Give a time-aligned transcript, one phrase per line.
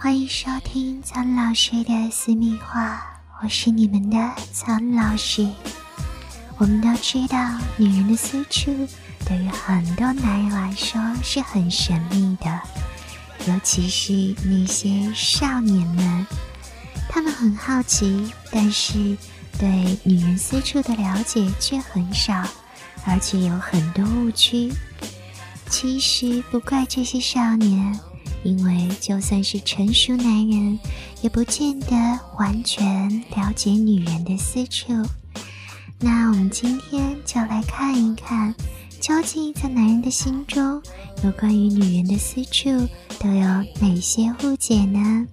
[0.00, 3.02] 欢迎收听苍老师的私密话，
[3.42, 5.44] 我是你们的苍老师。
[6.56, 7.36] 我们都知道，
[7.76, 8.72] 女人的私处
[9.26, 12.60] 对于很多男人来说是很神秘的，
[13.48, 16.24] 尤其是那些少年们，
[17.08, 19.16] 他们很好奇，但是
[19.58, 22.44] 对女人私处的了解却很少，
[23.04, 24.72] 而且有很多误区。
[25.68, 27.98] 其实不怪这些少年。
[28.42, 30.78] 因为就算是成熟男人，
[31.20, 31.96] 也不见得
[32.38, 34.92] 完全了解女人的私处。
[35.98, 38.54] 那我们今天就来看一看，
[39.00, 40.80] 究竟在男人的心中，
[41.24, 42.70] 有关于女人的私处
[43.18, 43.46] 都有
[43.80, 45.26] 哪些误解呢？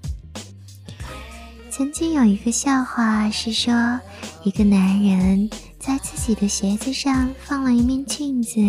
[1.69, 3.99] 曾经有一个笑话是说，
[4.43, 8.59] 一个男人在自己的鞋子上放了一面镜子，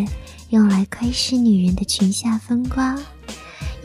[0.50, 3.00] 用来窥视女人的裙下风光。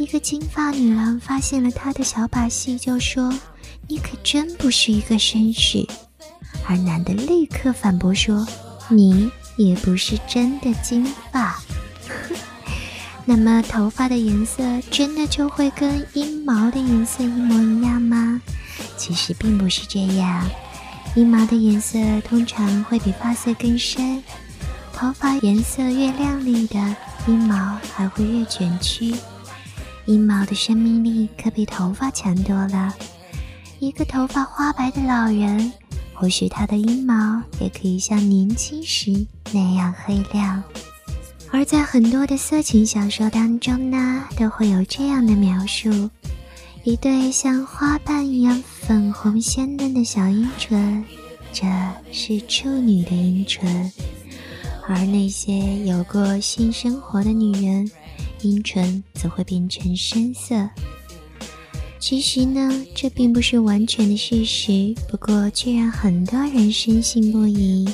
[0.01, 3.31] 一个金发女郎发现了他的小把戏，就说
[3.87, 5.87] ：“你可真不是一个绅士。”
[6.67, 8.47] 而男的立刻反驳说
[8.89, 11.61] ：“你也不是真的金发。
[13.25, 18.41] ”那么头发的颜色真的就会跟阴毛的颜色一模一样吗？
[18.97, 20.49] 其实并不是这样，
[21.13, 24.23] 阴毛的颜色通常会比发色更深，
[24.91, 26.79] 头发颜色越亮丽的
[27.27, 29.13] 阴毛还会越卷曲。
[30.05, 32.93] 阴毛的生命力可比头发强多了。
[33.79, 35.71] 一个头发花白的老人，
[36.13, 40.63] 或许他的阴毛也可以像年轻时那样黑亮。
[41.51, 46.09] 而在很多的色情小说当中呢，都会有这样的描述：
[46.83, 51.03] 一对像花瓣一样粉红鲜嫩的小阴唇，
[51.51, 51.65] 这
[52.11, 53.89] 是处女的阴唇；
[54.87, 57.89] 而那些有过性生活的女人。
[58.41, 60.69] 阴唇则会变成深色。
[61.99, 67.87] 其实呢，这并不是完全的事实，不过却让很多人深信不疑。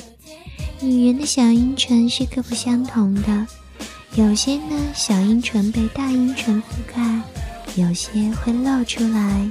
[0.80, 3.46] 女人的小阴唇是各不相同的，
[4.14, 6.64] 有些呢小阴唇被大阴唇覆
[6.94, 7.20] 盖，
[7.76, 9.50] 有些会露出来。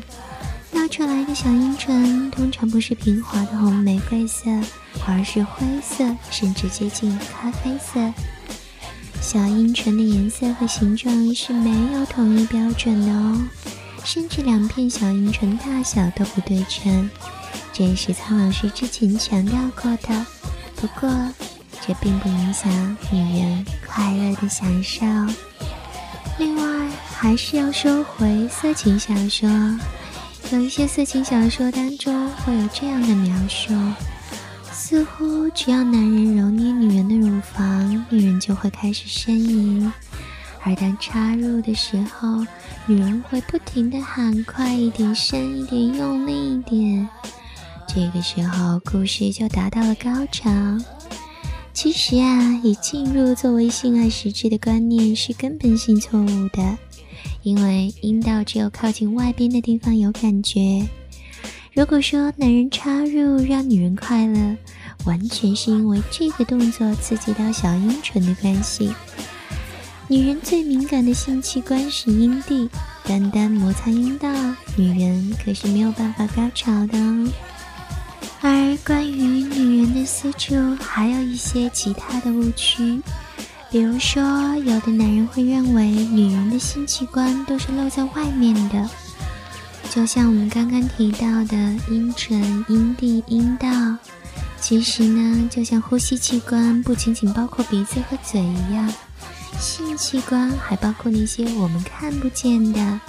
[0.74, 4.50] 露出来的小阴唇通常不是平滑的红玫瑰色，
[5.06, 8.14] 而是灰色，甚至接近咖啡色。
[9.30, 13.38] 小阴唇的颜色和形状是没有统一标准的哦，
[14.06, 17.10] 甚至两片小阴唇大小都不对称，
[17.74, 20.26] 这也是苍老师之前强调过的。
[20.78, 21.10] 不过，
[21.86, 22.72] 这并不影响
[23.12, 25.06] 女人快乐的享受。
[26.40, 29.50] 另外，还是要说回色情小说，
[30.54, 33.74] 有一些色情小说当中会有这样的描述。
[34.90, 39.92] 似乎只要男人揉捏女人的乳房，女人就会开始呻吟；
[40.64, 42.46] 而当插入的时候，
[42.86, 47.06] 女人会不停地喊“快一点，深一点，用力一点”。
[47.86, 50.50] 这个时候，故事就达到了高潮。
[51.74, 56.78] 其实啊，以进入作为性爱实质的观念是根本性错误的，
[57.44, 60.88] 因为阴道只有靠近外边的地方有感觉。
[61.74, 64.56] 如果说男人插入让女人快乐，
[65.08, 68.94] 完全是因为这个动作刺激到小阴唇的关系。
[70.08, 72.70] 女人最敏感的性器官是阴蒂，
[73.04, 74.30] 单单摩擦阴道，
[74.76, 76.98] 女人可是没有办法高潮的。
[78.42, 83.02] 而关于女人的私处，还有一些其他的误区，
[83.72, 84.22] 比如说，
[84.58, 88.88] 有的男人会认为女人的性器官都是露在外面的。
[89.90, 91.58] 就像我们刚刚提到的
[91.90, 93.68] 阴唇、阴蒂、阴道，
[94.68, 98.94] 其实呢，就像呼吸器官不仅仅包括鼻子和嘴一样，
[99.58, 103.00] 性器官还包括那些我们看不见的，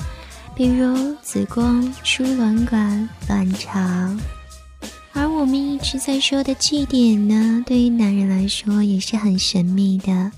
[0.54, 3.80] 比如子宫、输卵管、卵巢。
[5.12, 10.30] 而我们一直在说的祭点呢，对于男人来说也是很神秘的。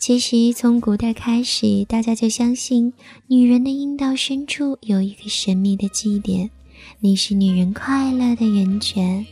[0.00, 2.92] 其实，从古代开始，大家就相信
[3.28, 6.50] 女人的阴道深处有一个神秘的祭点，
[6.98, 9.24] 那是女人快乐的源泉。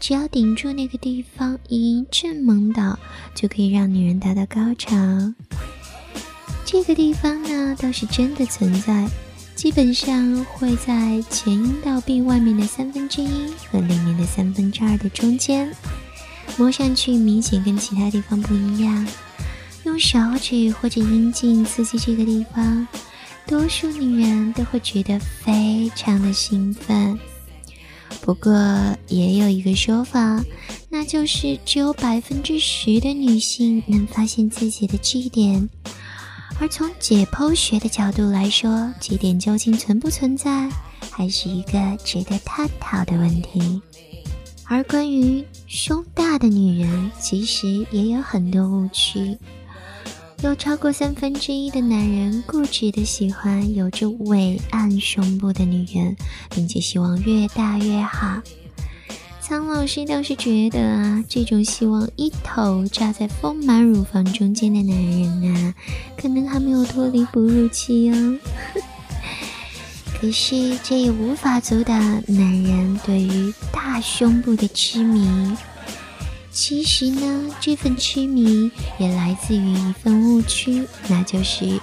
[0.00, 2.98] 只要顶住那个地方，一阵猛倒，
[3.34, 4.96] 就可以让女人达到高潮。
[6.64, 9.08] 这个地方呢，倒是真的存在，
[9.54, 15.74] 基本上会在前阴道壁外面的三分之一和里面的三分之二的中间，
[16.56, 19.06] 摸上去明显跟其他地方不一样。
[19.84, 22.86] 用手指或者阴茎刺激这个地方，
[23.46, 27.18] 多数女人都会觉得非常的兴奋。
[28.20, 28.52] 不过
[29.08, 30.44] 也有一个说法，
[30.90, 35.68] 那就是只有百分之十的女性能发现自己的 G 点。
[36.60, 40.68] 而从解剖学的角度来说，几点究竟存不存在，
[41.10, 43.80] 还是一个值得探讨的问题。
[44.64, 49.38] 而关于胸大的女人，其实也有很多误区。
[50.40, 56.16] 有超过三分之一的男人固执的喜欢有着伟岸胸部的女人，
[56.50, 58.40] 并且希望越大越好。
[59.40, 65.74] 苍老师倒是觉得啊，这种希望一头扎在丰满乳房中间的男人啊，
[66.16, 68.38] 可能还没有脱离哺乳期哦。
[70.20, 71.98] 可是这也无法阻挡
[72.28, 75.28] 男人对于大胸部的痴迷。
[76.60, 78.68] 其实呢，这份痴迷
[78.98, 81.80] 也来自于一份误区，那就是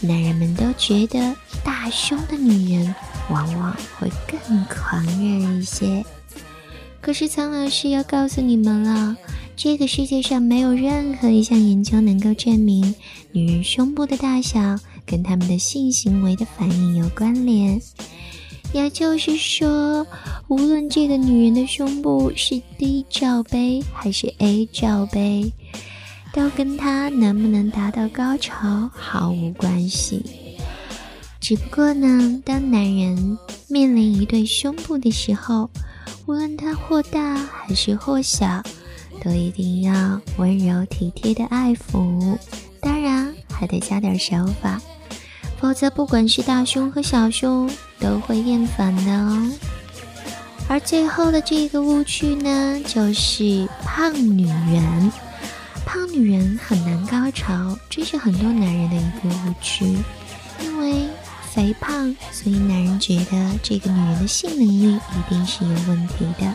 [0.00, 2.94] 男人们都觉得大胸的女人
[3.28, 6.02] 往往会更狂热一些。
[7.02, 9.18] 可是苍老师要告诉你们了，
[9.54, 12.94] 这个世界上没有任何一项研究能够证明
[13.32, 17.82] 女人胸部的大小跟她们的性行为的反应有关联。
[18.72, 20.06] 也就是说，
[20.48, 25.52] 无论这个女人的胸部是 D 罩杯还是 A 罩杯，
[26.32, 30.24] 都跟她能不能达到高潮毫无关系。
[31.40, 33.36] 只不过呢，当男人
[33.68, 35.68] 面临一对胸部的时候，
[36.26, 38.62] 无论它或大还是或小，
[39.24, 42.38] 都一定要温柔体贴的爱抚，
[42.80, 44.80] 当然还得加点手法，
[45.60, 47.68] 否则不管是大胸和小胸
[47.98, 49.52] 都会厌烦的哦。
[50.68, 55.12] 而最后的这个误区呢，就是胖女人，
[55.84, 59.96] 胖女人很难高潮，这是很多男人的一个误区，
[60.62, 61.06] 因为。
[61.56, 66.54] 肥胖，所以男人觉得这个女人的性能力一定是有问题的。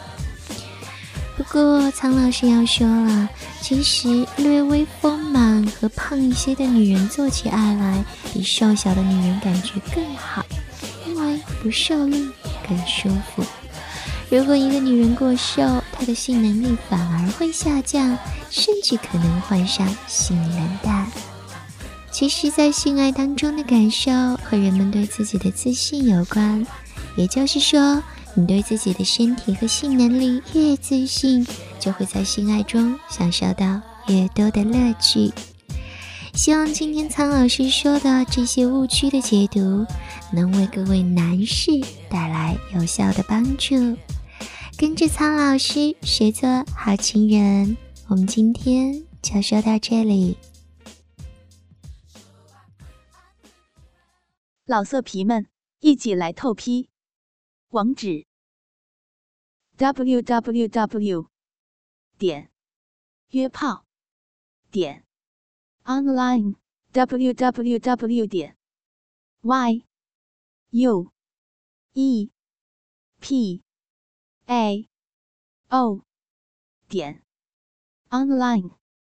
[1.36, 3.28] 不过苍老师要说了，
[3.62, 10.46] 其实略微丰满和胖一些的女人做起爱来，比瘦小的女人感觉更好，
[11.08, 12.30] 因为不受力
[12.70, 13.44] 更舒服。
[14.32, 15.62] 如果一个女人过瘦，
[15.92, 18.18] 她的性能力反而会下降，
[18.50, 21.06] 甚至可能患上性冷淡。
[22.12, 24.10] 其实，在性爱当中的感受
[24.42, 26.66] 和人们对自己的自信有关。
[27.18, 28.02] 也就是说，
[28.34, 31.46] 你对自己的身体和性能力越自信，
[31.78, 35.30] 就会在性爱中享受到越多的乐趣。
[36.34, 39.86] 希望今天苍老师说的这些误区的解读，
[40.32, 41.72] 能为各位男士
[42.10, 43.98] 带来有效的帮助。
[44.82, 47.78] 跟着苍老师学做好情人，
[48.10, 50.36] 我们今天就说到这里。
[54.66, 55.46] 老色皮们，
[55.82, 56.90] 一起来透批！
[57.70, 58.26] 网址
[59.78, 61.28] ：w w w
[62.18, 62.50] 点
[63.30, 63.86] 约炮
[64.72, 65.06] 点
[65.84, 66.56] online
[66.92, 68.58] w w w 点
[69.42, 69.86] y
[70.72, 71.12] u
[71.94, 72.32] e
[73.20, 73.62] p
[74.48, 74.88] a.
[75.70, 76.04] O.
[76.90, 77.24] 点。
[78.10, 78.81] Online。